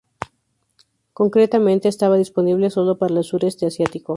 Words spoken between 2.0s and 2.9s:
disponible